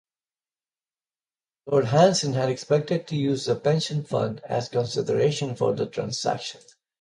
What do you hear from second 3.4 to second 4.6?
the Pension Fund